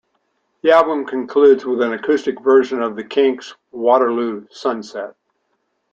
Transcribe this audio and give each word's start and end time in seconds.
The 0.63 0.71
album 0.71 1.05
concludes 1.05 1.63
with 1.63 1.79
an 1.83 1.93
acoustic 1.93 2.41
version 2.41 2.81
of 2.81 2.95
The 2.95 3.03
Kinks' 3.03 3.53
"Waterloo 3.69 4.47
Sunset". 4.49 5.13